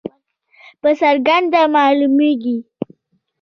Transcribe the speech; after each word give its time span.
په 0.81 0.89
څرګنده 0.99 1.61
معلومیږي. 1.75 2.57